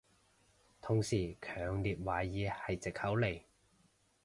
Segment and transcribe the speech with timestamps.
[0.81, 3.39] 同事強烈懷疑係藉口嚟